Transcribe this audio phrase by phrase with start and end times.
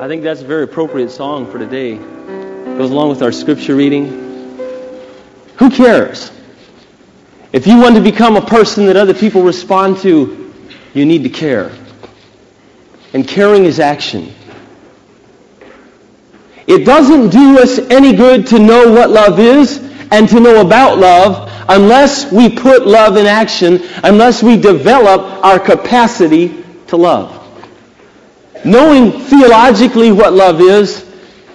[0.00, 1.94] I think that's a very appropriate song for today.
[1.94, 4.06] It Goes along with our scripture reading.
[5.56, 6.30] Who cares?
[7.52, 10.54] If you want to become a person that other people respond to,
[10.94, 11.72] you need to care.
[13.12, 14.32] And caring is action.
[16.68, 19.78] It doesn't do us any good to know what love is
[20.12, 25.58] and to know about love unless we put love in action, unless we develop our
[25.58, 27.37] capacity to love.
[28.64, 31.04] Knowing theologically what love is,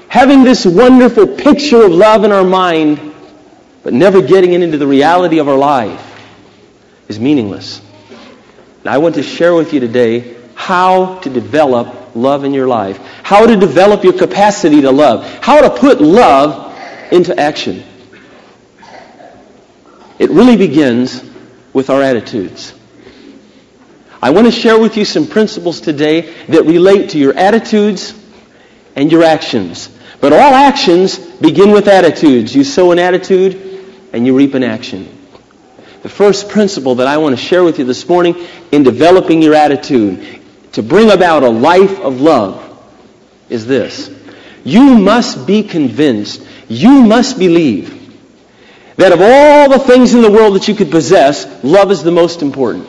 [0.07, 3.13] having this wonderful picture of love in our mind,
[3.83, 6.09] but never getting it into the reality of our life
[7.07, 7.81] is meaningless.
[8.79, 12.97] And I want to share with you today how to develop love in your life,
[13.23, 16.73] how to develop your capacity to love, how to put love
[17.11, 17.83] into action.
[20.19, 21.23] It really begins
[21.73, 22.73] with our attitudes.
[24.23, 28.17] I want to share with you some principles today that relate to your attitudes
[28.95, 29.89] and your actions.
[30.21, 32.55] But all actions begin with attitudes.
[32.55, 33.59] You sow an attitude
[34.13, 35.09] and you reap an action.
[36.03, 38.37] The first principle that I want to share with you this morning
[38.71, 40.39] in developing your attitude
[40.71, 42.81] to bring about a life of love
[43.49, 44.09] is this.
[44.63, 47.89] You must be convinced, you must believe
[48.95, 52.11] that of all the things in the world that you could possess, love is the
[52.11, 52.87] most important.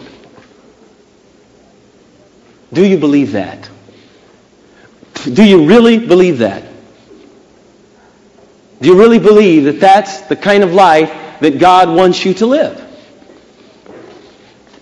[2.74, 3.70] Do you believe that?
[5.32, 6.64] Do you really believe that?
[8.80, 12.46] Do you really believe that that's the kind of life that God wants you to
[12.46, 12.80] live?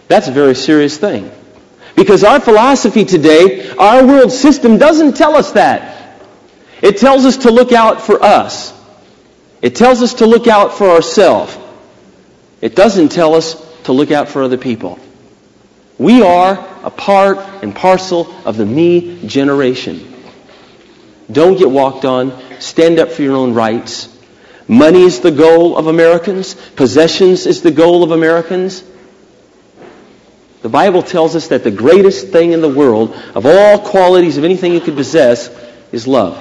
[0.09, 1.31] That's a very serious thing.
[1.95, 6.19] Because our philosophy today, our world system doesn't tell us that.
[6.81, 8.73] It tells us to look out for us.
[9.61, 11.57] It tells us to look out for ourselves.
[12.63, 13.55] It doesn't tell us
[13.85, 14.99] to look out for other people.
[15.99, 20.13] We are a part and parcel of the me generation.
[21.31, 22.33] Don't get walked on.
[22.61, 24.09] Stand up for your own rights.
[24.69, 26.55] Money is the goal of Americans.
[26.55, 28.85] Possessions is the goal of Americans.
[30.63, 34.45] The Bible tells us that the greatest thing in the world, of all qualities of
[34.45, 35.51] anything you could possess,
[35.91, 36.39] is love.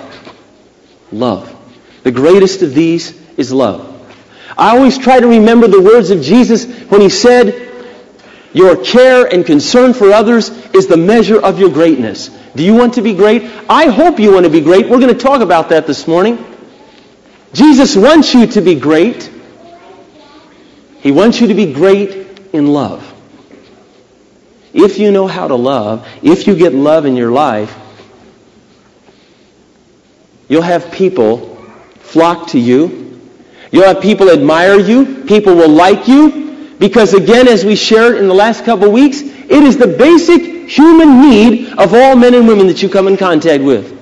[1.11, 1.55] Love.
[2.03, 3.87] The greatest of these is love.
[4.57, 7.70] I always try to remember the words of Jesus when he said,
[8.53, 12.29] Your care and concern for others is the measure of your greatness.
[12.55, 13.43] Do you want to be great?
[13.69, 14.89] I hope you want to be great.
[14.89, 16.43] We're going to talk about that this morning.
[17.53, 19.31] Jesus wants you to be great.
[20.99, 23.07] He wants you to be great in love.
[24.73, 27.75] If you know how to love, if you get love in your life,
[30.47, 31.55] you'll have people
[31.99, 33.19] flock to you.
[33.71, 35.23] You'll have people admire you.
[35.23, 36.50] People will like you.
[36.81, 40.67] Because again, as we shared in the last couple of weeks, it is the basic
[40.67, 43.95] human need of all men and women that you come in contact with.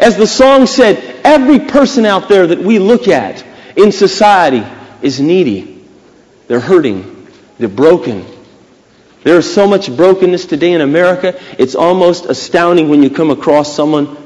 [0.00, 3.46] As the song said, every person out there that we look at
[3.76, 4.66] in society
[5.02, 5.86] is needy.
[6.48, 7.28] They're hurting.
[7.58, 8.26] They're broken.
[9.22, 13.72] There is so much brokenness today in America, it's almost astounding when you come across
[13.72, 14.16] someone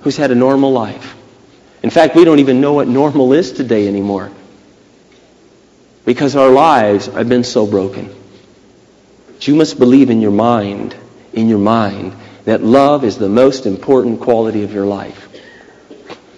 [0.00, 1.14] who's had a normal life.
[1.84, 4.32] In fact, we don't even know what normal is today anymore
[6.04, 8.14] because our lives have been so broken.
[9.26, 10.96] But you must believe in your mind,
[11.32, 12.14] in your mind,
[12.44, 15.28] that love is the most important quality of your life.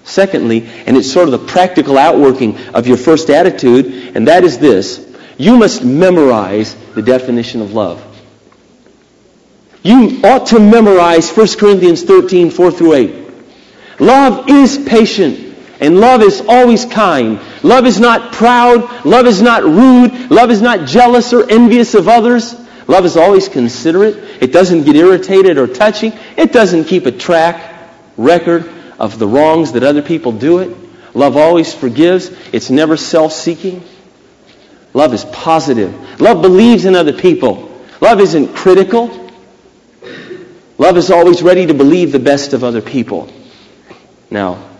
[0.04, 4.58] Secondly, and it's sort of the practical outworking of your first attitude, and that is
[4.58, 5.00] this.
[5.38, 8.02] You must memorize the definition of love.
[9.82, 13.24] You ought to memorize 1 Corinthians 13, 4 through 8.
[14.00, 17.40] Love is patient, and love is always kind.
[17.62, 19.04] Love is not proud.
[19.04, 20.30] Love is not rude.
[20.30, 22.54] Love is not jealous or envious of others.
[22.86, 24.16] Love is always considerate.
[24.42, 26.12] It doesn't get irritated or touchy.
[26.36, 30.76] It doesn't keep a track, record of the wrongs that other people do it.
[31.14, 32.28] Love always forgives.
[32.52, 33.82] It's never self-seeking.
[34.92, 36.20] Love is positive.
[36.20, 37.70] Love believes in other people.
[38.00, 39.30] Love isn't critical.
[40.76, 43.32] Love is always ready to believe the best of other people.
[44.30, 44.73] Now,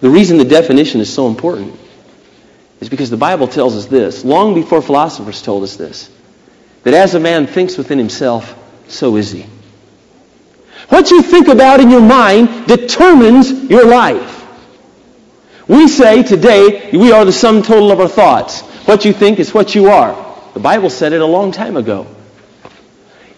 [0.00, 1.78] the reason the definition is so important
[2.80, 6.10] is because the Bible tells us this, long before philosophers told us this,
[6.82, 8.56] that as a man thinks within himself,
[8.88, 9.46] so is he.
[10.88, 14.38] What you think about in your mind determines your life.
[15.68, 18.62] We say today we are the sum total of our thoughts.
[18.86, 20.16] What you think is what you are.
[20.54, 22.06] The Bible said it a long time ago.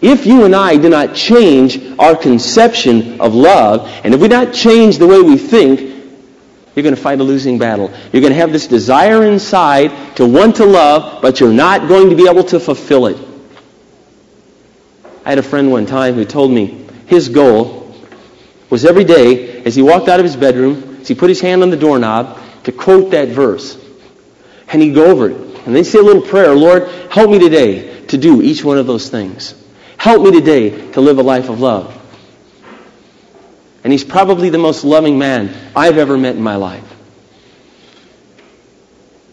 [0.01, 4.35] If you and I do not change our conception of love, and if we do
[4.35, 5.92] not change the way we think,
[6.75, 7.91] you're going to fight a losing battle.
[8.11, 12.09] You're going to have this desire inside to want to love, but you're not going
[12.09, 13.17] to be able to fulfill it.
[15.25, 17.95] I had a friend one time who told me his goal
[18.69, 21.61] was every day as he walked out of his bedroom, as he put his hand
[21.61, 23.77] on the doorknob, to quote that verse.
[24.67, 25.37] And he'd go over it.
[25.65, 28.87] And then say a little prayer, Lord, help me today to do each one of
[28.87, 29.53] those things.
[29.97, 32.02] Help me today to live a life of love.
[33.83, 36.89] And he's probably the most loving man I've ever met in my life.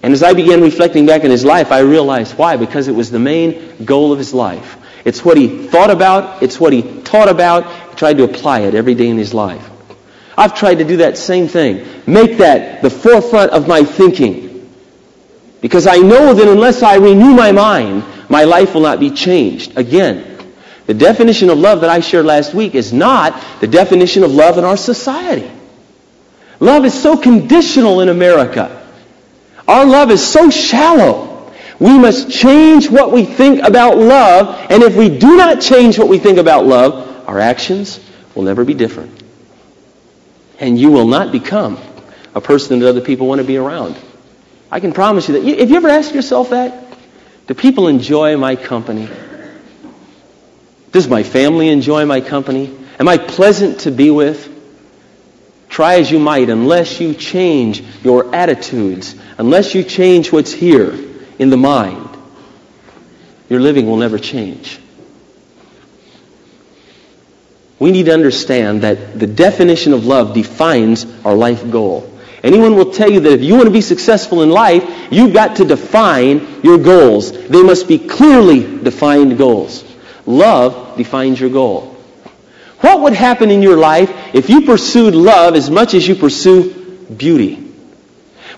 [0.03, 2.57] And as I began reflecting back in his life, I realized why.
[2.57, 4.77] Because it was the main goal of his life.
[5.05, 6.43] It's what he thought about.
[6.43, 7.91] It's what he taught about.
[7.91, 9.69] He tried to apply it every day in his life.
[10.37, 11.87] I've tried to do that same thing.
[12.07, 14.73] Make that the forefront of my thinking.
[15.61, 19.77] Because I know that unless I renew my mind, my life will not be changed.
[19.77, 20.30] Again,
[20.87, 24.59] the definition of love that I shared last week is not the definition of love
[24.59, 25.51] in our society.
[26.59, 28.77] Love is so conditional in America.
[29.67, 31.53] Our love is so shallow.
[31.79, 36.09] We must change what we think about love, and if we do not change what
[36.09, 38.01] we think about love, our actions
[38.35, 39.23] will never be different.
[40.59, 41.79] And you will not become
[42.35, 43.97] a person that other people want to be around.
[44.71, 45.59] I can promise you that.
[45.59, 46.85] Have you ever asked yourself that?
[47.47, 49.09] Do people enjoy my company?
[50.93, 52.77] Does my family enjoy my company?
[52.99, 54.49] Am I pleasant to be with?
[55.69, 60.99] Try as you might, unless you change your attitudes, unless you change what's here
[61.39, 62.09] in the mind,
[63.49, 64.81] your living will never change.
[67.79, 72.13] We need to understand that the definition of love defines our life goal.
[72.43, 75.57] Anyone will tell you that if you want to be successful in life, you've got
[75.57, 77.33] to define your goals.
[77.49, 79.85] They must be clearly defined goals.
[80.27, 81.97] Love defines your goal.
[82.81, 86.73] What would happen in your life if you pursued love as much as you pursue
[87.05, 87.57] beauty?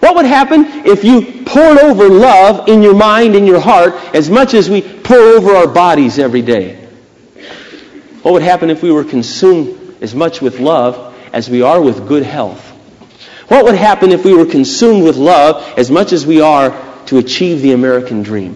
[0.01, 4.31] What would happen if you poured over love in your mind and your heart as
[4.31, 6.77] much as we pour over our bodies every day?
[8.23, 12.07] What would happen if we were consumed as much with love as we are with
[12.07, 12.69] good health?
[13.49, 16.71] What would happen if we were consumed with love as much as we are
[17.07, 18.55] to achieve the American dream?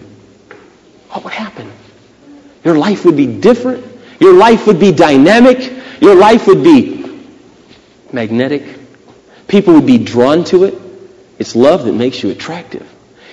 [1.09, 1.71] What would happen?
[2.67, 3.85] Your life would be different.
[4.19, 5.71] Your life would be dynamic.
[6.01, 7.17] Your life would be
[8.11, 8.61] magnetic.
[9.47, 10.77] People would be drawn to it.
[11.39, 12.85] It's love that makes you attractive.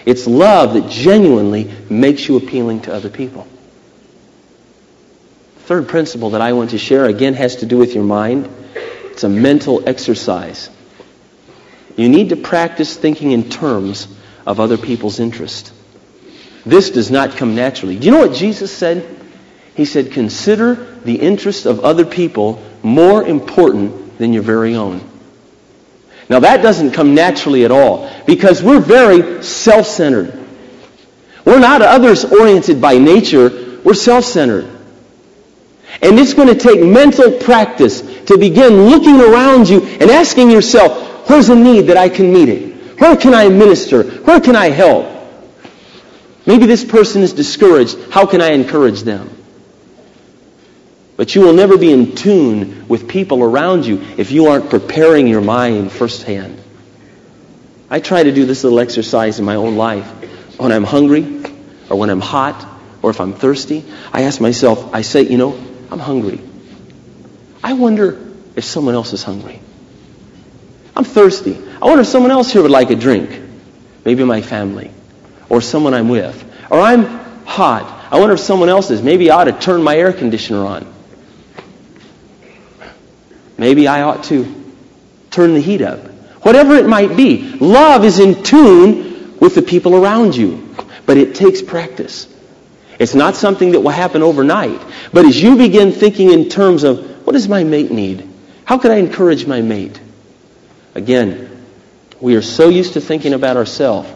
[0.07, 3.49] It's love that genuinely makes you appealing to other people.
[5.67, 8.49] Third principle that I want to share again has to do with your mind.
[8.77, 10.71] It's a mental exercise.
[11.97, 14.07] You need to practice thinking in terms
[14.47, 15.73] of other people's interest.
[16.65, 17.99] This does not come naturally.
[17.99, 19.23] Do you know what Jesus said?
[19.75, 25.01] He said, consider the interest of other people more important than your very own.
[26.29, 30.41] Now that doesn't come naturally at all because we're very self-centered.
[31.45, 33.81] We're not others-oriented by nature.
[33.85, 34.65] We're self-centered.
[36.03, 41.29] And it's going to take mental practice to begin looking around you and asking yourself,
[41.29, 43.01] where's a need that I can meet it?
[43.01, 44.03] Where can I minister?
[44.03, 45.11] Where can I help?
[46.47, 47.99] Maybe this person is discouraged.
[48.11, 49.34] How can I encourage them?
[51.17, 55.29] But you will never be in tune with people around you if you aren't preparing
[55.29, 56.61] your mind firsthand.
[57.89, 60.07] I try to do this little exercise in my own life.
[60.59, 61.23] When I'm hungry,
[61.89, 62.67] or when I'm hot,
[63.03, 65.57] or if I'm thirsty, I ask myself, I say, you know,
[65.91, 66.41] I'm hungry.
[67.63, 68.21] I wonder
[68.57, 69.61] if someone else is hungry.
[70.97, 71.57] I'm thirsty.
[71.81, 73.41] I wonder if someone else here would like a drink.
[74.05, 74.91] Maybe my family,
[75.49, 76.43] or someone I'm with.
[76.71, 77.05] Or I'm
[77.45, 78.09] hot.
[78.13, 79.03] I wonder if someone else is.
[79.03, 80.94] Maybe I ought to turn my air conditioner on.
[83.57, 84.63] Maybe I ought to
[85.31, 86.01] turn the heat up.
[86.43, 90.69] Whatever it might be, love is in tune with the people around you.
[91.07, 92.29] But it takes practice.
[92.99, 94.81] It's not something that will happen overnight.
[95.13, 98.29] But as you begin thinking in terms of, what does my mate need?
[98.65, 100.01] How can I encourage my mate?
[100.95, 101.67] Again,
[102.21, 104.09] we are so used to thinking about ourselves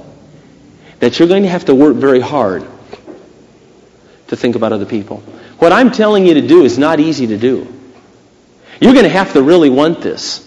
[1.01, 2.67] that you're going to have to work very hard
[4.29, 5.19] to think about other people.
[5.59, 7.78] What I'm telling you to do is not easy to do.
[8.81, 10.45] You're going to have to really want this.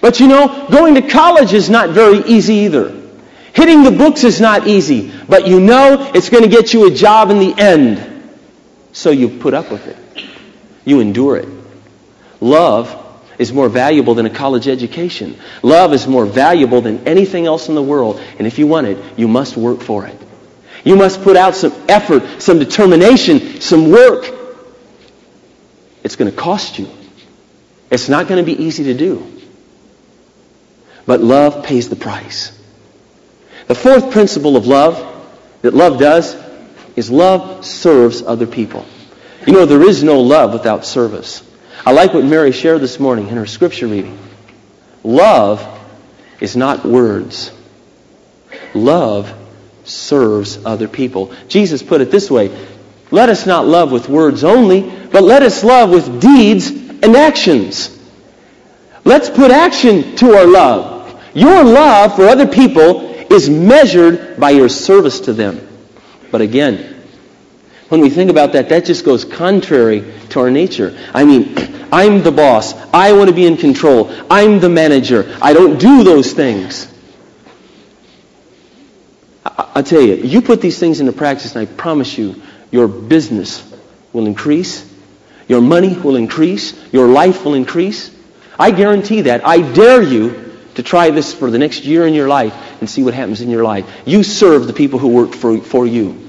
[0.00, 3.02] But you know, going to college is not very easy either.
[3.52, 5.10] Hitting the books is not easy.
[5.28, 8.12] But you know it's going to get you a job in the end.
[8.92, 9.96] So you put up with it.
[10.84, 11.48] You endure it.
[12.40, 13.02] Love
[13.38, 15.38] is more valuable than a college education.
[15.62, 18.20] Love is more valuable than anything else in the world.
[18.38, 20.18] And if you want it, you must work for it.
[20.84, 24.35] You must put out some effort, some determination, some work.
[26.06, 26.88] It's going to cost you.
[27.90, 29.26] It's not going to be easy to do.
[31.04, 32.56] But love pays the price.
[33.66, 34.94] The fourth principle of love
[35.62, 36.36] that love does
[36.94, 38.86] is love serves other people.
[39.48, 41.42] You know, there is no love without service.
[41.84, 44.16] I like what Mary shared this morning in her scripture reading.
[45.02, 45.66] Love
[46.38, 47.50] is not words.
[48.74, 49.34] Love
[49.82, 51.34] serves other people.
[51.48, 52.56] Jesus put it this way
[53.10, 54.82] Let us not love with words only,
[55.12, 57.96] but let us love with deeds and actions.
[59.04, 61.22] Let's put action to our love.
[61.34, 65.66] Your love for other people is measured by your service to them.
[66.32, 67.04] But again,
[67.88, 70.98] when we think about that, that just goes contrary to our nature.
[71.14, 71.54] I mean,
[71.92, 72.74] I'm the boss.
[72.92, 74.10] I want to be in control.
[74.28, 75.36] I'm the manager.
[75.40, 76.92] I don't do those things.
[79.44, 82.42] I, I tell you, you put these things into practice, and I promise you,
[82.76, 83.64] your business
[84.12, 84.86] will increase.
[85.48, 86.74] Your money will increase.
[86.92, 88.14] Your life will increase.
[88.58, 89.46] I guarantee that.
[89.46, 93.02] I dare you to try this for the next year in your life and see
[93.02, 93.90] what happens in your life.
[94.04, 96.22] You serve the people who work for, for you.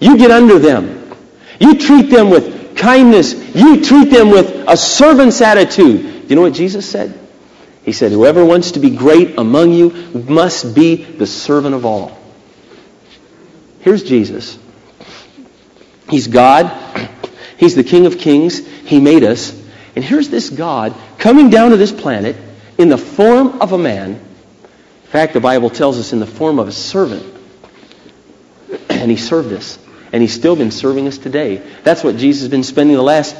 [0.00, 1.14] You get under them.
[1.60, 3.54] You treat them with kindness.
[3.54, 6.00] You treat them with a servant's attitude.
[6.22, 7.18] Do you know what Jesus said?
[7.84, 9.90] He said, Whoever wants to be great among you
[10.26, 12.16] must be the servant of all.
[13.80, 14.58] Here's Jesus.
[16.12, 16.70] He's God.
[17.56, 18.58] He's the King of Kings.
[18.58, 19.58] He made us.
[19.96, 22.36] And here's this God coming down to this planet
[22.76, 24.10] in the form of a man.
[24.10, 27.24] In fact, the Bible tells us in the form of a servant.
[28.90, 29.78] And he served us.
[30.12, 31.62] And he's still been serving us today.
[31.82, 33.34] That's what Jesus has been spending the last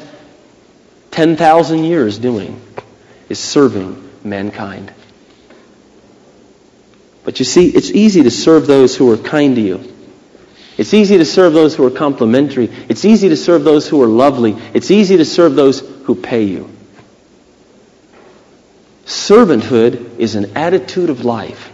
[1.11, 2.59] 10,000 years doing,
[3.29, 4.95] is serving mankind.
[7.23, 9.93] But you see, it's easy to serve those who are kind to you.
[10.79, 12.71] It's easy to serve those who are complimentary.
[12.89, 14.57] It's easy to serve those who are lovely.
[14.73, 16.71] It's easy to serve those who pay you.
[19.05, 21.71] Servanthood is an attitude of life.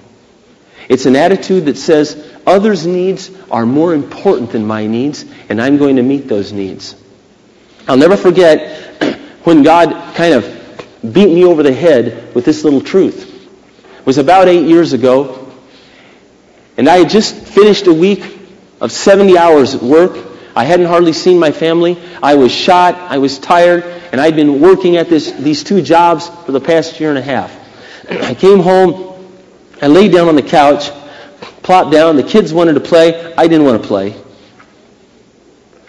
[0.89, 5.77] It's an attitude that says others' needs are more important than my needs, and I'm
[5.77, 6.97] going to meet those needs.
[7.87, 8.99] I'll never forget
[9.45, 10.45] when God kind of
[11.03, 13.35] beat me over the head with this little truth.
[14.01, 15.53] It was about eight years ago,
[16.77, 18.38] and I had just finished a week
[18.81, 20.27] of 70 hours at work.
[20.55, 21.99] I hadn't hardly seen my family.
[22.23, 22.95] I was shot.
[22.95, 23.85] I was tired.
[24.13, 27.23] And I'd been working at this, these two jobs for the past year and a
[27.23, 27.55] half.
[28.11, 29.09] I came home.
[29.81, 30.91] I laid down on the couch,
[31.63, 32.17] plopped down.
[32.17, 33.33] The kids wanted to play.
[33.35, 34.17] I didn't want to play.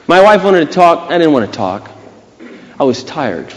[0.07, 1.11] My wife wanted to talk.
[1.11, 1.91] I didn't want to talk.
[2.79, 3.53] I was tired.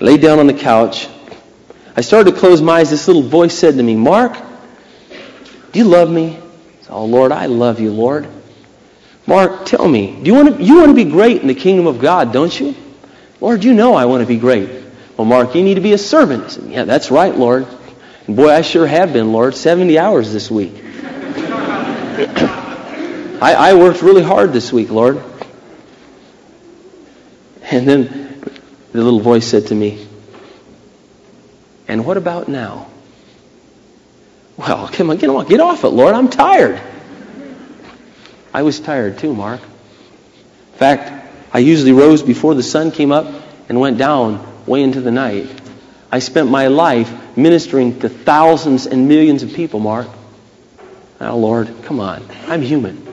[0.00, 1.08] I laid down on the couch.
[1.96, 2.90] I started to close my eyes.
[2.90, 4.36] This little voice said to me, Mark,
[5.72, 6.38] do you love me?
[6.88, 8.28] Oh, Lord, I love you, Lord.
[9.26, 11.86] Mark, tell me, do you want to, you want to be great in the kingdom
[11.86, 12.76] of God, don't you?
[13.40, 14.70] Lord, you know I want to be great.
[15.16, 16.50] Well, Mark, you need to be a servant.
[16.52, 17.66] Said, yeah, that's right, Lord.
[18.26, 19.54] And boy, I sure have been, Lord.
[19.54, 20.74] 70 hours this week.
[23.42, 25.22] I, I worked really hard this week, Lord.
[27.62, 28.40] And then
[28.92, 30.06] the little voice said to me,
[31.88, 32.88] And what about now?
[34.56, 36.14] Well, come on, get, on, get off it, Lord.
[36.14, 36.80] I'm tired.
[38.54, 39.60] I was tired too, Mark.
[39.60, 41.12] In fact,
[41.52, 43.26] I usually rose before the sun came up
[43.68, 45.48] and went down way into the night.
[46.10, 50.08] I spent my life ministering to thousands and millions of people, Mark.
[51.20, 52.26] Now, Lord, come on.
[52.46, 53.06] I'm human.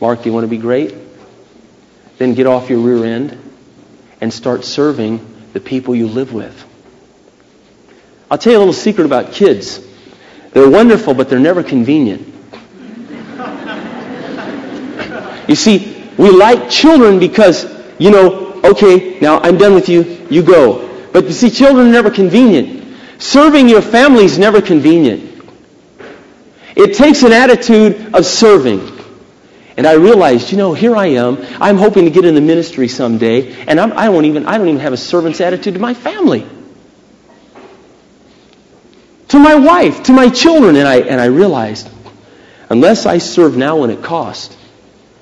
[0.00, 0.94] Mark, do you want to be great?
[2.18, 3.38] Then get off your rear end
[4.20, 5.20] and start serving
[5.52, 6.64] the people you live with.
[8.30, 9.85] I'll tell you a little secret about kids.
[10.56, 12.32] They're wonderful, but they're never convenient.
[15.46, 17.66] You see, we like children because,
[17.98, 21.10] you know, okay, now I'm done with you, you go.
[21.12, 22.96] But you see, children are never convenient.
[23.20, 25.44] Serving your family is never convenient.
[26.74, 28.80] It takes an attitude of serving.
[29.76, 31.36] And I realized, you know, here I am.
[31.60, 34.68] I'm hoping to get in the ministry someday, and I'm, I, won't even, I don't
[34.68, 36.46] even have a servant's attitude to my family,
[39.28, 40.76] to my wife, to my children.
[40.76, 41.88] And I, and I realized,
[42.70, 44.56] unless I serve now when it costs,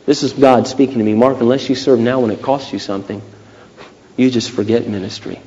[0.06, 1.14] this is God speaking to me.
[1.14, 3.23] Mark, unless you serve now when it costs you something,
[4.16, 5.40] you just forget ministry.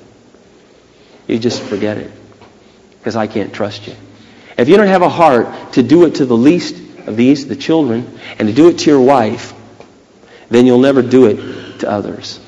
[1.27, 2.11] You just forget it.
[2.97, 3.95] Because I can't trust you.
[4.57, 6.75] If you don't have a heart to do it to the least
[7.07, 9.53] of these, the children, and to do it to your wife,
[10.49, 12.39] then you'll never do it to others.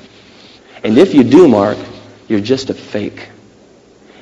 [0.82, 1.78] And if you do, Mark,
[2.28, 3.28] you're just a fake.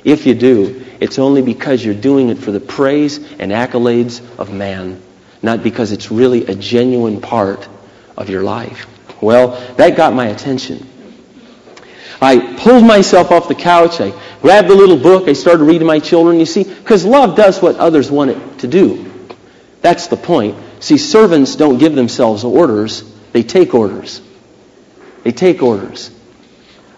[0.05, 4.53] If you do, it's only because you're doing it for the praise and accolades of
[4.53, 5.01] man,
[5.43, 7.69] not because it's really a genuine part
[8.17, 8.87] of your life.
[9.21, 10.87] Well, that got my attention.
[12.21, 14.01] I pulled myself off the couch.
[14.01, 15.29] I grabbed the little book.
[15.29, 16.41] I started reading my children.
[16.41, 19.05] You see, because love does what others want it to do.
[19.83, 20.57] That's the point.
[20.81, 23.03] See, servants don't give themselves orders.
[23.33, 24.21] They take orders.
[25.23, 26.11] They take orders.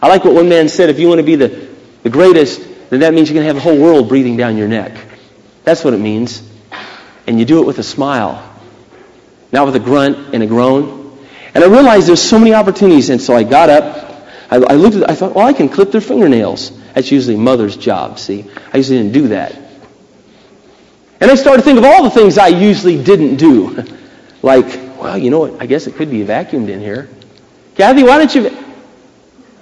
[0.01, 1.69] I like what one man said if you want to be the,
[2.03, 4.69] the greatest, then that means you're going to have the whole world breathing down your
[4.69, 4.99] neck.
[5.65, 6.43] That's what it means.
[7.27, 8.45] And you do it with a smile,
[9.53, 11.19] not with a grunt and a groan.
[11.55, 14.27] And I realized there's so many opportunities, and so I got up.
[14.51, 16.73] I, I looked at I thought, well, I can clip their fingernails.
[16.95, 18.51] That's usually mother's job, see?
[18.73, 19.57] I usually didn't do that.
[21.21, 23.85] And I started to think of all the things I usually didn't do.
[24.43, 24.67] like,
[24.99, 25.61] well, you know what?
[25.63, 27.09] I guess it could be vacuumed in here.
[27.77, 28.57] Kathy, why don't you...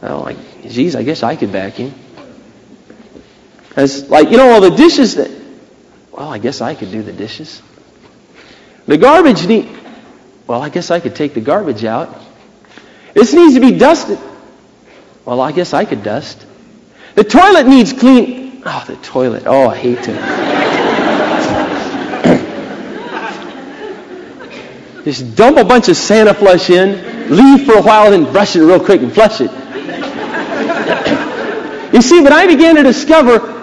[0.02, 1.92] Oh, like, geez, I guess I could vacuum.
[3.78, 5.30] It's like, you know, all the dishes that...
[6.10, 7.62] Well, I guess I could do the dishes.
[8.86, 9.70] The garbage need...
[10.48, 12.12] Well, I guess I could take the garbage out.
[13.14, 14.18] This needs to be dusted.
[15.24, 16.44] Well, I guess I could dust.
[17.14, 18.64] The toilet needs clean.
[18.66, 19.44] Oh, the toilet.
[19.46, 20.12] Oh, I hate to.
[25.04, 28.84] Just dump a bunch of Sani-Flush in, leave for a while, then brush it real
[28.84, 29.52] quick and flush it.
[31.94, 33.57] you see, but I began to discover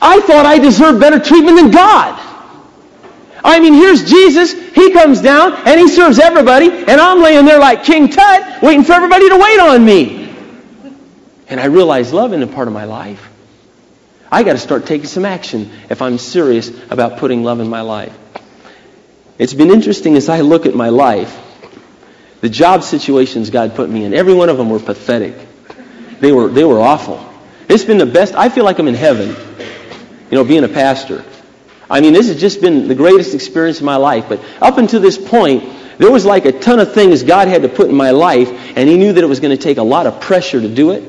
[0.00, 2.24] I thought I deserved better treatment than God.
[3.44, 4.52] I mean, here's Jesus.
[4.52, 8.84] He comes down and he serves everybody, and I'm laying there like King Tut, waiting
[8.84, 10.34] for everybody to wait on me.
[11.48, 13.26] And I realized love isn't a part of my life.
[14.30, 17.80] I got to start taking some action if I'm serious about putting love in my
[17.80, 18.16] life.
[19.38, 21.36] It's been interesting as I look at my life,
[22.40, 25.34] the job situations God put me in, every one of them were pathetic.
[26.20, 27.24] They were, they were awful.
[27.68, 28.34] It's been the best.
[28.34, 29.34] I feel like I'm in heaven,
[30.30, 31.24] you know, being a pastor.
[31.90, 34.26] I mean, this has just been the greatest experience of my life.
[34.28, 35.64] But up until this point,
[35.98, 38.88] there was like a ton of things God had to put in my life, and
[38.88, 41.02] He knew that it was going to take a lot of pressure to do it.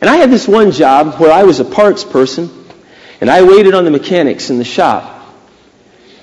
[0.00, 2.50] And I had this one job where I was a parts person,
[3.20, 5.18] and I waited on the mechanics in the shop.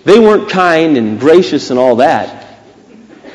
[0.04, 2.46] They weren't kind and gracious and all that.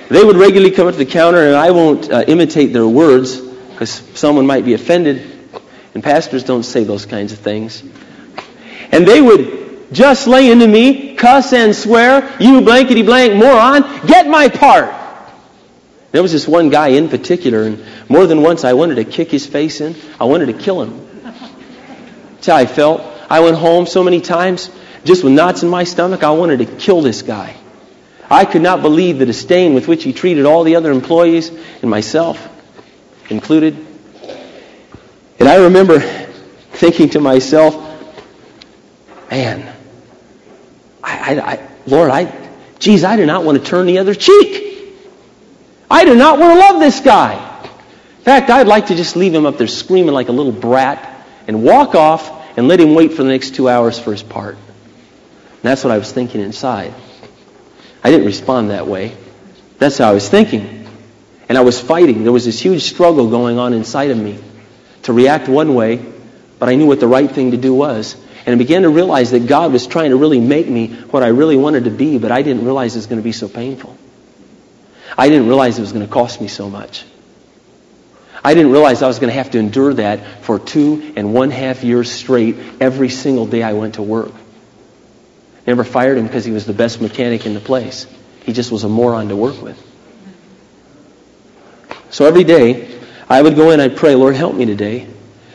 [0.08, 3.40] They would regularly come up to the counter, and I won't uh, imitate their words
[3.40, 5.30] because someone might be offended,
[5.94, 7.82] and pastors don't say those kinds of things.
[8.92, 14.28] And they would just lay into me, cuss and swear, you blankety blank moron, get
[14.28, 14.94] my part.
[16.12, 19.30] There was this one guy in particular, and more than once I wanted to kick
[19.30, 19.96] his face in.
[20.20, 21.08] I wanted to kill him.
[22.34, 23.00] That's how I felt.
[23.30, 24.70] I went home so many times,
[25.04, 27.56] just with knots in my stomach, I wanted to kill this guy.
[28.30, 31.90] I could not believe the disdain with which he treated all the other employees and
[31.90, 32.48] myself
[33.30, 33.74] included.
[35.38, 36.00] And I remember
[36.72, 37.74] thinking to myself,
[39.32, 39.74] man,
[41.02, 44.94] I, I, I Lord, I, geez, I do not want to turn the other cheek.
[45.90, 47.48] I do not want to love this guy.
[47.64, 51.26] In fact, I'd like to just leave him up there screaming like a little brat
[51.48, 54.56] and walk off and let him wait for the next two hours for his part.
[54.56, 56.92] And that's what I was thinking inside.
[58.04, 59.16] I didn't respond that way.
[59.78, 60.86] That's how I was thinking.
[61.48, 62.22] And I was fighting.
[62.22, 64.38] There was this huge struggle going on inside of me
[65.04, 66.04] to react one way,
[66.58, 68.14] but I knew what the right thing to do was.
[68.44, 71.28] And I began to realize that God was trying to really make me what I
[71.28, 73.96] really wanted to be, but I didn't realize it was going to be so painful.
[75.16, 77.04] I didn't realize it was going to cost me so much.
[78.44, 81.50] I didn't realize I was going to have to endure that for two and one
[81.50, 84.32] half years straight every single day I went to work.
[85.66, 88.06] Never fired him because he was the best mechanic in the place.
[88.44, 89.80] He just was a moron to work with.
[92.10, 95.08] So every day, I would go in I'd pray, Lord, help me today.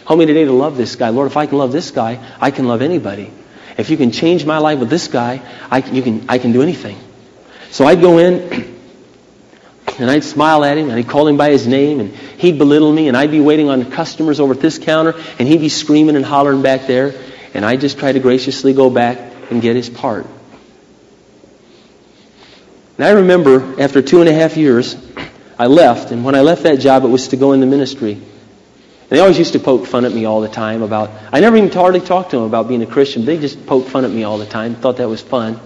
[0.07, 1.09] Help me today to love this guy.
[1.09, 3.29] Lord, if I can love this guy, I can love anybody.
[3.77, 6.61] If you can change my life with this guy, I, you can, I can do
[6.61, 6.97] anything.
[7.71, 8.39] So I'd go in
[9.99, 12.89] and I'd smile at him, and I'd call him by his name, and he'd belittle
[12.89, 16.15] me, and I'd be waiting on customers over at this counter, and he'd be screaming
[16.15, 17.13] and hollering back there,
[17.53, 19.19] and I'd just try to graciously go back
[19.51, 20.25] and get his part.
[22.97, 24.95] And I remember after two and a half years,
[25.59, 28.21] I left, and when I left that job, it was to go in the ministry.
[29.09, 31.71] They always used to poke fun at me all the time about, I never even
[31.71, 33.23] hardly talked to them about being a Christian.
[33.23, 35.59] They just poked fun at me all the time, thought that was fun.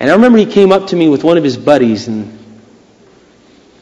[0.00, 2.36] And I remember he came up to me with one of his buddies, and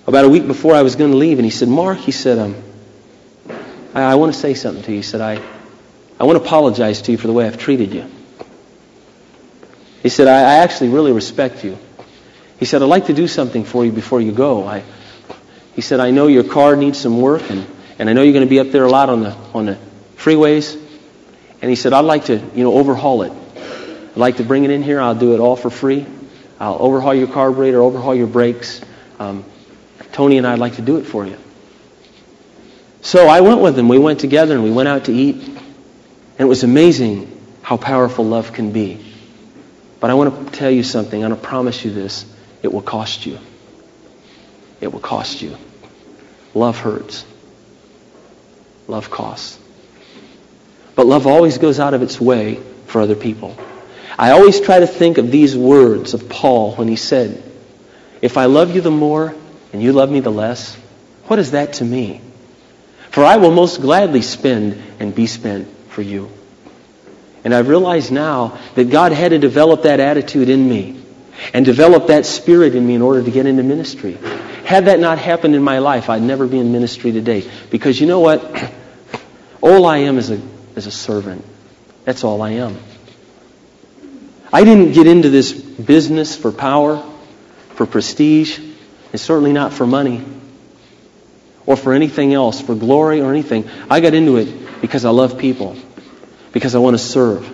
[0.07, 2.39] about a week before I was going to leave, and he said, Mark, he said,
[2.39, 2.55] um,
[3.95, 4.99] I, I want to say something to you.
[4.99, 5.43] He said, I,
[6.21, 8.05] I want to apologize to you for the way I've treated you.
[10.03, 11.79] He said, I, I actually really respect you.
[12.59, 14.67] He said, I'd like to do something for you before you go.
[14.67, 14.85] I,
[15.75, 17.67] he said, I know your car needs some work, and,
[17.99, 19.79] and I know you're going to be up there a lot on the, on the
[20.17, 20.81] freeways.
[21.63, 23.33] And he said, I'd like to, you know, overhaul it.
[23.57, 25.01] I'd like to bring it in here.
[25.01, 26.07] I'll do it all for free.
[26.61, 28.81] I'll overhaul your carburetor, overhaul your brakes.
[29.19, 29.45] Um,
[30.13, 31.39] Tony and I'd like to do it for you.
[33.01, 33.89] So I went with him.
[33.89, 35.37] We went together and we went out to eat.
[35.37, 37.31] And it was amazing
[37.63, 39.05] how powerful love can be.
[40.01, 41.23] But I want to tell you something.
[41.23, 42.27] I want to promise you this.
[42.63, 43.39] It will cost you.
[44.81, 45.57] It will cost you.
[46.55, 47.25] Love hurts.
[48.89, 49.59] Love costs.
[50.95, 53.57] But love always goes out of its way for other people.
[54.19, 57.43] I always try to think of these words of Paul when he said,
[58.23, 59.35] If I love you the more
[59.73, 60.77] and you love me the less,
[61.27, 62.21] what is that to me?
[63.11, 66.31] For I will most gladly spend and be spent for you.
[67.45, 71.01] And I've realized now that God had to develop that attitude in me
[71.53, 74.19] and develop that spirit in me in order to get into ministry.
[74.65, 77.49] Had that not happened in my life, I'd never be in ministry today.
[77.71, 78.73] Because you know what?
[79.61, 80.41] All I am is a,
[80.75, 81.45] is a servant.
[82.05, 82.79] That's all I am.
[84.53, 87.03] I didn't get into this business for power,
[87.71, 90.23] for prestige, and certainly not for money
[91.67, 93.69] or for anything else, for glory or anything.
[93.89, 95.77] I got into it because I love people,
[96.53, 97.51] because I want to serve,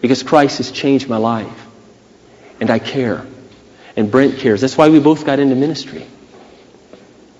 [0.00, 1.66] because Christ has changed my life.
[2.60, 3.26] And I care.
[3.96, 4.60] And Brent cares.
[4.60, 6.06] That's why we both got into ministry.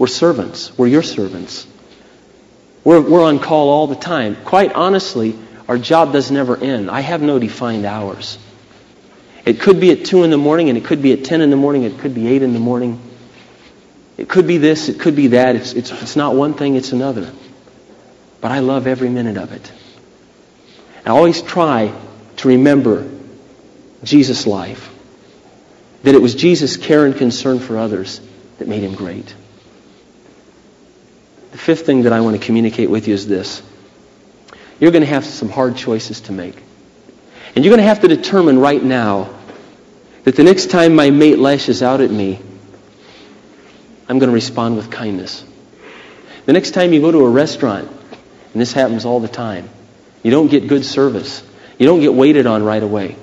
[0.02, 0.76] We're servants.
[0.76, 1.64] We're your servants.
[2.82, 4.34] We're, we're on call all the time.
[4.34, 5.38] Quite honestly,
[5.68, 6.90] our job does never end.
[6.90, 8.36] I have no defined hours.
[9.44, 11.50] It could be at 2 in the morning, and it could be at 10 in
[11.50, 13.00] the morning, it could be 8 in the morning.
[14.18, 15.54] It could be this, it could be that.
[15.54, 17.32] It's, it's, it's not one thing, it's another.
[18.40, 19.70] But I love every minute of it.
[21.06, 21.94] I always try
[22.38, 23.08] to remember
[24.02, 24.92] Jesus' life.
[26.02, 28.20] That it was Jesus' care and concern for others
[28.58, 29.32] that made him great.
[31.52, 33.62] The fifth thing that I want to communicate with you is this.
[34.80, 36.56] You're going to have some hard choices to make.
[37.54, 39.32] And you're going to have to determine right now
[40.24, 42.40] that the next time my mate lashes out at me,
[44.08, 45.44] I'm going to respond with kindness.
[46.46, 49.68] The next time you go to a restaurant, and this happens all the time,
[50.22, 51.42] you don't get good service.
[51.78, 53.16] You don't get waited on right away.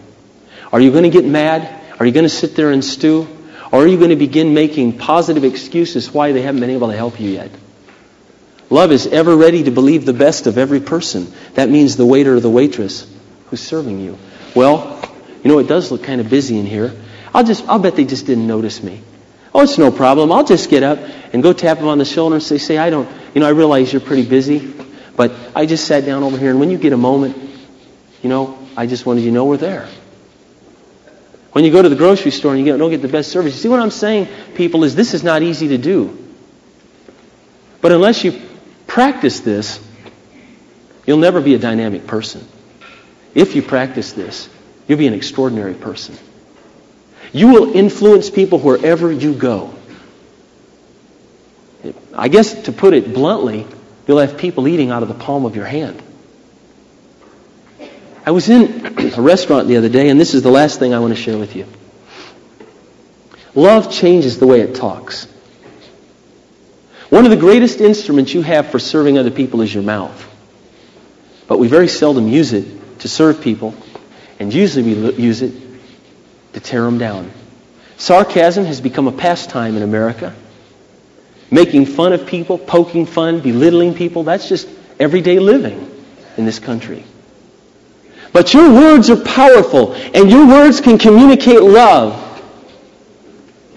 [0.71, 1.81] Are you going to get mad?
[1.99, 3.27] Are you going to sit there and stew?
[3.71, 6.95] Or are you going to begin making positive excuses why they haven't been able to
[6.95, 7.51] help you yet?
[8.69, 11.31] Love is ever ready to believe the best of every person.
[11.55, 13.11] That means the waiter or the waitress
[13.47, 14.17] who's serving you.
[14.55, 15.01] Well,
[15.43, 16.95] you know, it does look kind of busy in here.
[17.33, 19.01] I'll just, I'll bet they just didn't notice me.
[19.53, 20.31] Oh, it's no problem.
[20.31, 20.99] I'll just get up
[21.33, 23.51] and go tap them on the shoulder and say, say, I don't, you know, I
[23.51, 24.73] realize you're pretty busy,
[25.15, 27.35] but I just sat down over here and when you get a moment,
[28.21, 29.89] you know, I just wanted you to know we're there.
[31.53, 33.59] When you go to the grocery store and you don't get the best service, you
[33.59, 36.15] see what I'm saying, people, is this is not easy to do.
[37.81, 38.48] But unless you
[38.99, 39.79] practice this,
[41.05, 42.45] you'll never be a dynamic person.
[43.33, 44.49] If you practice this,
[44.89, 46.17] you'll be an extraordinary person.
[47.31, 49.73] You will influence people wherever you go.
[52.13, 53.65] I guess to put it bluntly,
[54.05, 56.03] you'll have people eating out of the palm of your hand.
[58.25, 58.85] I was in
[59.17, 61.37] a restaurant the other day, and this is the last thing I want to share
[61.37, 61.67] with you.
[63.55, 65.25] Love changes the way it talks.
[67.09, 70.25] One of the greatest instruments you have for serving other people is your mouth.
[71.47, 73.73] But we very seldom use it to serve people,
[74.39, 75.53] and usually we use it
[76.53, 77.31] to tear them down.
[77.97, 80.35] Sarcasm has become a pastime in America.
[81.49, 84.69] Making fun of people, poking fun, belittling people, that's just
[84.99, 85.89] everyday living
[86.37, 87.03] in this country.
[88.31, 92.28] But your words are powerful, and your words can communicate love.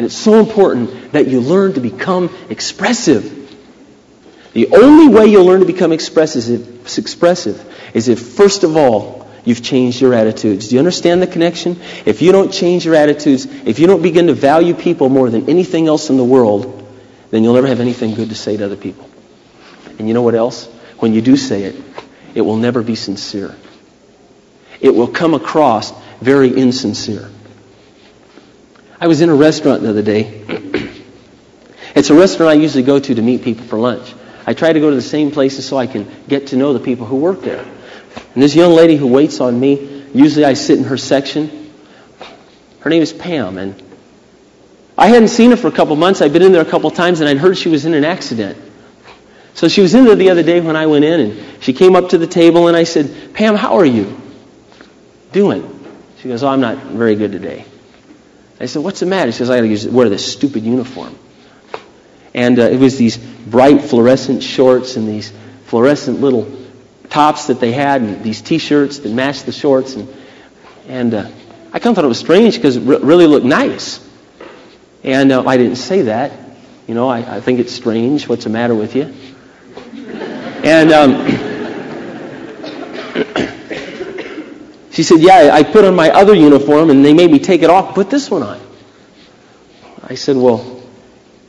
[0.03, 3.39] And it's so important that you learn to become expressive.
[4.53, 9.63] The only way you'll learn to become expressive, expressive is if, first of all, you've
[9.63, 10.67] changed your attitudes.
[10.67, 11.81] Do you understand the connection?
[12.05, 15.49] If you don't change your attitudes, if you don't begin to value people more than
[15.49, 16.85] anything else in the world,
[17.31, 19.09] then you'll never have anything good to say to other people.
[20.01, 20.67] And you know what else?
[20.99, 21.77] When you do say it,
[22.35, 23.55] it will never be sincere
[24.83, 27.31] it will come across very insincere.
[29.03, 30.45] I was in a restaurant the other day.
[31.97, 34.15] it's a restaurant I usually go to to meet people for lunch.
[34.47, 36.79] I try to go to the same places so I can get to know the
[36.79, 37.65] people who work there.
[38.35, 41.73] And this young lady who waits on me, usually I sit in her section.
[42.79, 43.83] Her name is Pam, and
[44.97, 46.23] I hadn't seen her for a couple months.
[46.23, 48.57] I'd been in there a couple times, and I'd heard she was in an accident.
[49.55, 51.97] So she was in there the other day when I went in, and she came
[51.97, 54.17] up to the table, and I said, Pam, how are you?
[55.33, 55.69] doing?
[56.19, 57.65] She goes, oh, I'm not very good today.
[58.63, 59.27] I said, what's the matter?
[59.27, 61.19] He says, I got to wear this stupid uniform.
[62.33, 65.33] And uh, it was these bright fluorescent shorts and these
[65.65, 66.47] fluorescent little
[67.11, 69.97] tops that they had and these T-shirts that matched the shorts.
[69.97, 70.15] And,
[70.87, 71.31] and uh,
[71.73, 73.99] I kind of thought it was strange because it re- really looked nice.
[75.03, 76.31] And uh, I didn't say that.
[76.87, 78.29] You know, I, I, think it's strange.
[78.29, 79.13] What's the matter with you?
[80.65, 81.27] And um,
[84.93, 87.71] She said, Yeah, I put on my other uniform and they made me take it
[87.71, 88.61] off, put this one on.
[90.05, 90.83] I said, Well,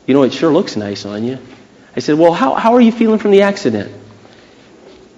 [0.07, 1.37] you know, it sure looks nice on you.
[1.95, 3.93] I said, Well, how, how are you feeling from the accident?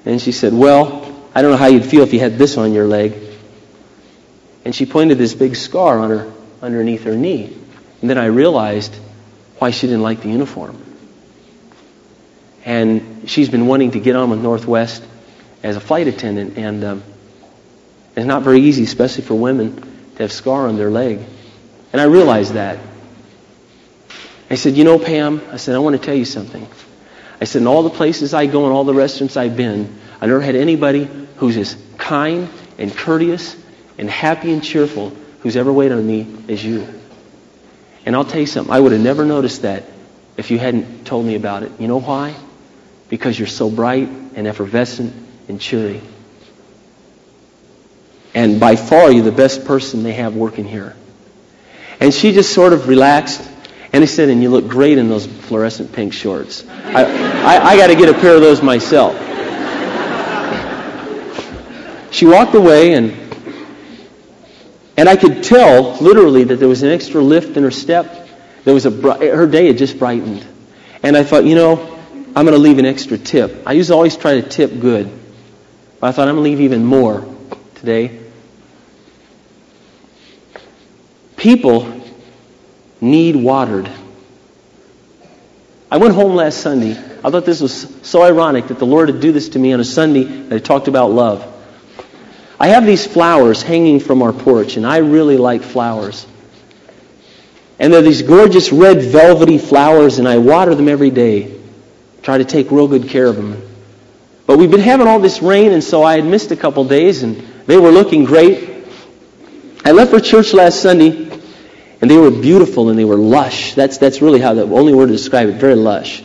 [0.05, 1.03] And she said, Well,
[1.35, 3.13] I don't know how you'd feel if you had this on your leg.
[4.65, 6.33] And she pointed this big scar on her
[6.63, 7.55] underneath her knee.
[8.01, 8.95] And then I realized
[9.59, 10.81] why she didn't like the uniform.
[12.65, 15.03] And she's been wanting to get on with Northwest
[15.61, 17.03] as a flight attendant, and um,
[18.15, 19.75] it's not very easy, especially for women,
[20.15, 21.19] to have scar on their leg.
[21.91, 22.79] And I realized that.
[24.49, 26.67] I said, You know, Pam, I said, I want to tell you something.
[27.41, 30.27] I said, In all the places I go and all the restaurants I've been, I
[30.27, 33.57] never had anybody who's as kind and courteous
[33.97, 36.87] and happy and cheerful who's ever waited on me as you.
[38.05, 39.83] And I'll tell you something, I would have never noticed that
[40.37, 41.71] if you hadn't told me about it.
[41.79, 42.35] You know why?
[43.09, 45.13] Because you're so bright and effervescent
[45.47, 46.01] and cheery.
[48.35, 50.95] And by far, you're the best person they have working here.
[51.99, 53.41] And she just sort of relaxed.
[53.93, 56.67] And he said, and you look great in those fluorescent pink shorts.
[56.67, 59.15] I, I, I got to get a pair of those myself.
[62.11, 63.13] She walked away, and
[64.95, 68.29] and I could tell literally that there was an extra lift in her step.
[68.63, 70.45] There was a her day had just brightened,
[71.03, 71.99] and I thought, you know,
[72.33, 73.63] I'm going to leave an extra tip.
[73.65, 75.11] I used to always try to tip good,
[75.99, 77.25] but I thought I'm going to leave even more
[77.75, 78.24] today.
[81.37, 82.01] People
[83.01, 83.89] need watered.
[85.91, 86.91] I went home last Sunday.
[87.23, 89.79] I thought this was so ironic that the Lord would do this to me on
[89.79, 91.51] a Sunday that I talked about love.
[92.59, 96.25] I have these flowers hanging from our porch, and I really like flowers.
[97.77, 101.59] And they're these gorgeous red velvety flowers, and I water them every day.
[102.23, 103.61] Try to take real good care of them.
[104.47, 107.23] But we've been having all this rain, and so I had missed a couple days,
[107.23, 108.74] and they were looking great.
[109.85, 111.31] I left for church last Sunday,
[112.01, 113.75] and they were beautiful and they were lush.
[113.75, 116.23] That's, that's really how the only word to describe it, very lush.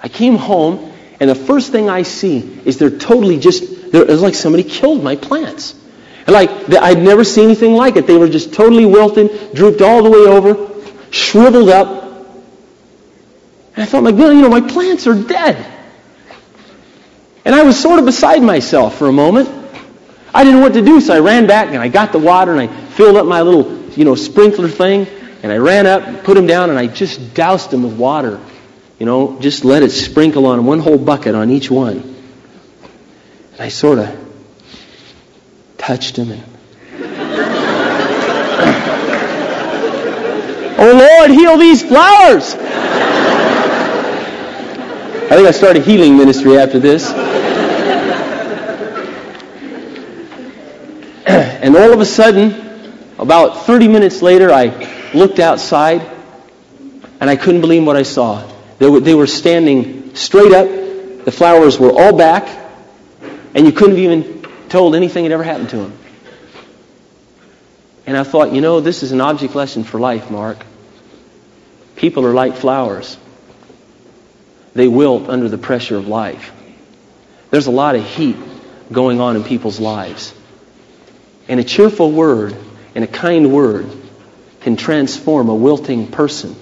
[0.00, 3.62] I came home, and the first thing I see is they're totally just
[3.94, 5.74] it was like somebody killed my plants.
[6.26, 8.06] And like, I'd never seen anything like it.
[8.06, 10.70] They were just totally wilted, drooped all the way over,
[11.10, 12.02] shriveled up.
[13.74, 15.66] And I thought, my God, you know, my plants are dead.
[17.44, 19.61] And I was sort of beside myself for a moment.
[20.34, 22.52] I didn't know what to do, so I ran back and I got the water
[22.52, 25.06] and I filled up my little, you know, sprinkler thing.
[25.42, 28.40] And I ran up, put them down, and I just doused them with water.
[28.98, 31.98] You know, just let it sprinkle on one whole bucket on each one.
[33.52, 34.08] And I sort of
[35.76, 36.42] touched him and
[40.78, 42.54] Oh Lord, heal these flowers.
[45.24, 47.10] I think I started healing ministry after this.
[51.62, 56.02] And all of a sudden, about 30 minutes later, I looked outside
[57.20, 58.44] and I couldn't believe what I saw.
[58.80, 61.24] They were, they were standing straight up.
[61.24, 62.48] The flowers were all back.
[63.54, 65.98] And you couldn't have even told anything had ever happened to them.
[68.06, 70.58] And I thought, you know, this is an object lesson for life, Mark.
[71.94, 73.16] People are like flowers.
[74.74, 76.52] They wilt under the pressure of life.
[77.52, 78.36] There's a lot of heat
[78.90, 80.34] going on in people's lives.
[81.48, 82.56] And a cheerful word
[82.94, 83.90] and a kind word
[84.60, 86.56] can transform a wilting person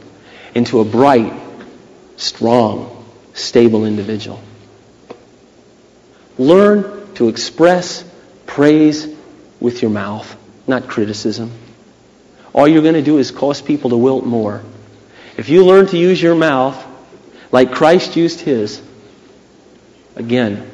[0.55, 1.33] into a bright,
[2.17, 4.41] strong, stable individual.
[6.39, 8.05] Learn to express
[8.47, 9.07] praise
[9.61, 11.53] with your mouth, not criticism.
[12.53, 14.63] All you're going to do is cause people to wilt more.
[15.37, 16.85] If you learn to use your mouth
[17.53, 18.81] like Christ used his,
[20.17, 20.71] again,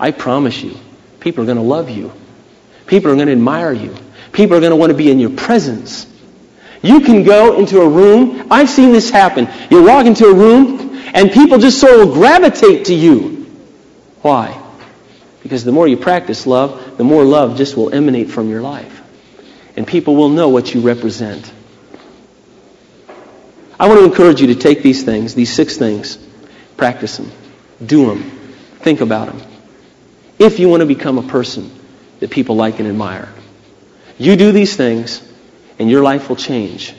[0.00, 0.76] I promise you,
[1.20, 2.12] people are going to love you.
[2.88, 3.94] People are going to admire you.
[4.32, 6.06] People are going to want to be in your presence.
[6.82, 8.48] You can go into a room.
[8.50, 9.48] I've seen this happen.
[9.70, 13.46] You walk into a room and people just sort of gravitate to you.
[14.22, 14.60] Why?
[15.42, 19.02] Because the more you practice love, the more love just will emanate from your life.
[19.76, 21.52] And people will know what you represent.
[23.78, 26.18] I want to encourage you to take these things, these six things,
[26.76, 27.30] practice them,
[27.84, 28.22] do them,
[28.80, 29.40] think about them.
[30.38, 31.77] If you want to become a person
[32.20, 33.32] that people like and admire,
[34.18, 35.22] you do these things
[35.78, 36.94] and your life will change.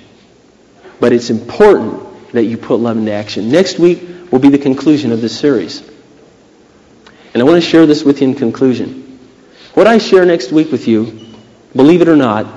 [0.99, 3.51] But it's important that you put love into action.
[3.51, 5.81] Next week will be the conclusion of this series.
[7.33, 9.19] And I want to share this with you in conclusion.
[9.73, 11.27] What I share next week with you,
[11.75, 12.47] believe it or not,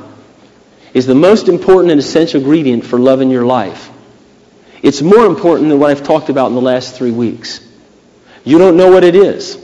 [0.95, 3.91] is the most important and essential ingredient for love in your life.
[4.83, 7.61] It's more important than what I've talked about in the last three weeks.
[8.45, 9.57] You don't know what it is.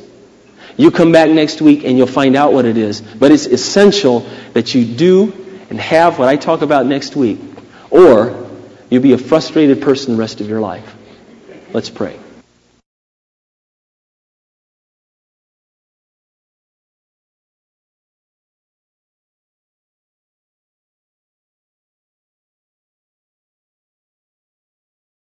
[0.78, 3.00] You come back next week and you'll find out what it is.
[3.02, 4.20] But it's essential
[4.54, 5.32] that you do
[5.68, 7.40] and have what I talk about next week,
[7.90, 8.48] or
[8.88, 10.96] you'll be a frustrated person the rest of your life.
[11.72, 12.18] Let's pray.